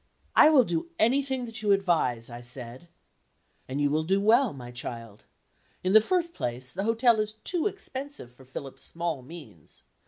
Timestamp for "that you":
1.45-1.71